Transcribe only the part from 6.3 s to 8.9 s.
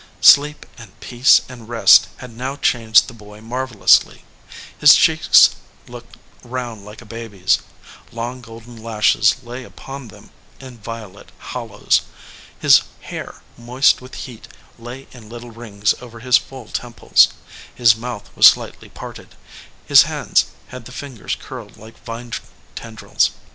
round like a baby s. Long golden